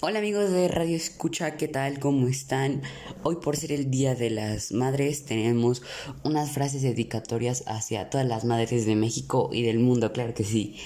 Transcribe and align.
Hola 0.00 0.20
amigos 0.20 0.52
de 0.52 0.68
Radio 0.68 0.94
Escucha, 0.94 1.56
¿qué 1.56 1.66
tal? 1.66 1.98
¿Cómo 1.98 2.28
están? 2.28 2.82
Hoy 3.24 3.38
por 3.42 3.56
ser 3.56 3.72
el 3.72 3.90
Día 3.90 4.14
de 4.14 4.30
las 4.30 4.70
Madres 4.70 5.24
tenemos 5.24 5.82
unas 6.22 6.52
frases 6.52 6.82
dedicatorias 6.82 7.64
hacia 7.66 8.08
todas 8.08 8.24
las 8.24 8.44
madres 8.44 8.86
de 8.86 8.94
México 8.94 9.50
y 9.52 9.62
del 9.62 9.80
mundo, 9.80 10.12
claro 10.12 10.34
que 10.34 10.44
sí. 10.44 10.76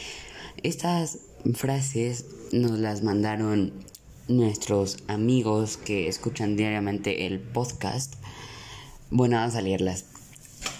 Estas 0.62 1.18
frases 1.52 2.24
nos 2.52 2.78
las 2.78 3.02
mandaron 3.02 3.74
nuestros 4.28 4.96
amigos 5.08 5.76
que 5.76 6.08
escuchan 6.08 6.56
diariamente 6.56 7.26
el 7.26 7.38
podcast. 7.38 8.14
Bueno, 9.10 9.36
vamos 9.36 9.56
a 9.56 9.60
leerlas. 9.60 10.06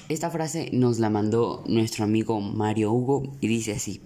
Esta 0.08 0.30
frase 0.30 0.70
nos 0.72 0.98
la 0.98 1.10
mandó 1.10 1.62
nuestro 1.66 2.04
amigo 2.04 2.40
Mario 2.40 2.92
Hugo 2.92 3.24
y 3.42 3.48
dice 3.48 3.72
así. 3.72 4.00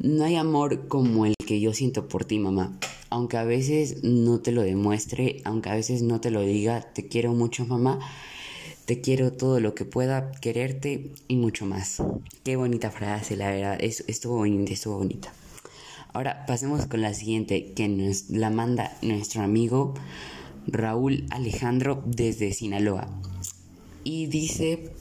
No 0.00 0.24
hay 0.24 0.34
amor 0.34 0.88
como 0.88 1.26
el 1.26 1.34
que 1.46 1.60
yo 1.60 1.72
siento 1.72 2.08
por 2.08 2.24
ti, 2.24 2.40
mamá 2.40 2.76
aunque 3.10 3.36
a 3.36 3.44
veces 3.44 4.02
no 4.04 4.40
te 4.40 4.52
lo 4.52 4.62
demuestre, 4.62 5.42
aunque 5.44 5.68
a 5.68 5.74
veces 5.74 6.02
no 6.02 6.20
te 6.20 6.30
lo 6.30 6.40
diga, 6.42 6.80
te 6.80 7.08
quiero 7.08 7.32
mucho 7.32 7.66
mamá, 7.66 7.98
te 8.86 9.00
quiero 9.00 9.32
todo 9.32 9.60
lo 9.60 9.74
que 9.74 9.84
pueda 9.84 10.30
quererte 10.30 11.10
y 11.26 11.36
mucho 11.36 11.66
más. 11.66 12.02
Qué 12.44 12.56
bonita 12.56 12.90
frase, 12.90 13.36
la 13.36 13.50
verdad, 13.50 13.78
estuvo 13.80 14.36
bonita, 14.36 14.72
estuvo 14.72 14.98
bonita. 14.98 15.32
Ahora 16.12 16.46
pasemos 16.46 16.86
con 16.86 17.02
la 17.02 17.12
siguiente 17.12 17.72
que 17.72 17.88
nos 17.88 18.30
la 18.30 18.50
manda 18.50 18.96
nuestro 19.02 19.42
amigo 19.42 19.94
Raúl 20.66 21.26
Alejandro 21.30 22.02
desde 22.06 22.52
Sinaloa. 22.52 23.08
Y 24.02 24.26
dice, 24.26 24.92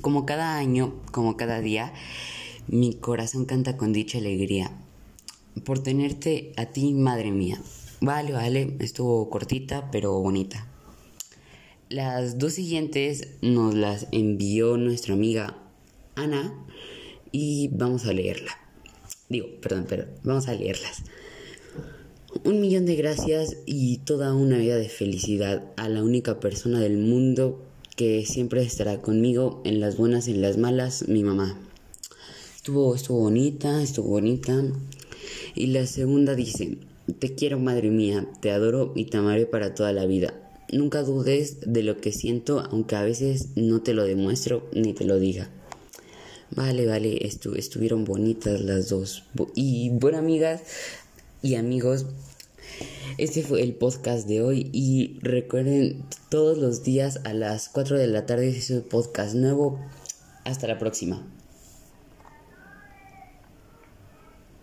como 0.00 0.24
cada 0.24 0.56
año, 0.56 0.94
como 1.12 1.36
cada 1.36 1.60
día, 1.60 1.92
mi 2.68 2.94
corazón 2.94 3.44
canta 3.44 3.76
con 3.76 3.92
dicha 3.92 4.18
alegría 4.18 4.72
por 5.64 5.82
tenerte 5.82 6.52
a 6.56 6.66
ti, 6.66 6.92
madre 6.94 7.30
mía. 7.30 7.60
Vale, 8.00 8.32
vale, 8.32 8.76
estuvo 8.80 9.28
cortita 9.28 9.90
pero 9.90 10.18
bonita. 10.20 10.66
Las 11.88 12.38
dos 12.38 12.54
siguientes 12.54 13.28
nos 13.42 13.74
las 13.74 14.06
envió 14.12 14.76
nuestra 14.76 15.14
amiga 15.14 15.58
Ana 16.14 16.54
y 17.32 17.68
vamos 17.72 18.06
a 18.06 18.12
leerla. 18.12 18.52
Digo, 19.28 19.48
perdón, 19.60 19.86
pero 19.88 20.06
vamos 20.22 20.48
a 20.48 20.54
leerlas. 20.54 21.02
Un 22.44 22.60
millón 22.60 22.86
de 22.86 22.94
gracias 22.94 23.56
y 23.66 23.98
toda 23.98 24.34
una 24.34 24.56
vida 24.56 24.76
de 24.76 24.88
felicidad 24.88 25.64
a 25.76 25.88
la 25.88 26.02
única 26.02 26.38
persona 26.40 26.80
del 26.80 26.96
mundo 26.96 27.60
que 27.96 28.24
siempre 28.24 28.62
estará 28.62 29.02
conmigo 29.02 29.60
en 29.64 29.80
las 29.80 29.96
buenas 29.96 30.28
y 30.28 30.30
en 30.30 30.42
las 30.42 30.56
malas, 30.56 31.08
mi 31.08 31.22
mamá. 31.22 31.58
Estuvo, 32.56 32.94
estuvo 32.94 33.18
bonita, 33.20 33.82
estuvo 33.82 34.08
bonita. 34.08 34.62
Y 35.54 35.66
la 35.68 35.86
segunda 35.86 36.34
dice, 36.34 36.78
te 37.18 37.34
quiero 37.34 37.58
madre 37.58 37.90
mía, 37.90 38.26
te 38.40 38.50
adoro 38.50 38.92
y 38.94 39.06
te 39.06 39.16
amaré 39.16 39.46
para 39.46 39.74
toda 39.74 39.92
la 39.92 40.06
vida. 40.06 40.34
Nunca 40.72 41.02
dudes 41.02 41.58
de 41.66 41.82
lo 41.82 42.00
que 42.00 42.12
siento, 42.12 42.60
aunque 42.60 42.96
a 42.96 43.02
veces 43.02 43.48
no 43.56 43.82
te 43.82 43.94
lo 43.94 44.04
demuestro 44.04 44.68
ni 44.72 44.92
te 44.92 45.04
lo 45.04 45.18
diga. 45.18 45.50
Vale, 46.52 46.86
vale, 46.86 47.26
estuvieron 47.26 48.04
bonitas 48.04 48.60
las 48.60 48.88
dos. 48.88 49.24
Y 49.54 49.90
bueno, 49.90 50.18
amigas 50.18 50.62
y 51.42 51.54
amigos, 51.54 52.06
este 53.18 53.42
fue 53.42 53.62
el 53.62 53.74
podcast 53.74 54.26
de 54.26 54.42
hoy 54.42 54.70
y 54.72 55.18
recuerden 55.20 56.04
todos 56.28 56.58
los 56.58 56.82
días 56.82 57.20
a 57.24 57.34
las 57.34 57.68
4 57.68 57.98
de 57.98 58.06
la 58.06 58.26
tarde 58.26 58.48
es 58.48 58.70
un 58.70 58.82
podcast 58.82 59.34
nuevo. 59.34 59.78
Hasta 60.44 60.66
la 60.66 60.78
próxima. 60.78 61.26